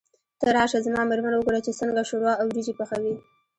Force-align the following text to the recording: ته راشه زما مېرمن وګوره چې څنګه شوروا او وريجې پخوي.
ته 0.39 0.47
راشه 0.55 0.79
زما 0.85 1.01
مېرمن 1.09 1.33
وګوره 1.35 1.59
چې 1.65 1.77
څنګه 1.79 2.01
شوروا 2.09 2.33
او 2.37 2.45
وريجې 2.49 2.73
پخوي. 2.79 3.13